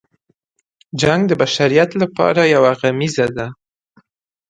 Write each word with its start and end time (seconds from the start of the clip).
جنګ 1.01 1.21
د 1.27 1.31
بشریت 1.41 1.91
لپاره 2.01 2.41
یو 2.53 2.63
غمیزه 2.79 3.27
ده. 3.37 3.47